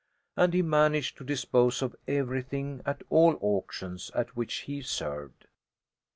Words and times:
And 0.35 0.55
he 0.55 0.63
managed 0.63 1.17
to 1.17 1.23
dispose 1.23 1.83
of 1.83 1.95
everything 2.07 2.81
at 2.87 3.03
all 3.11 3.37
auctions 3.39 4.09
at 4.15 4.35
which 4.35 4.61
he 4.61 4.81
served. 4.81 5.45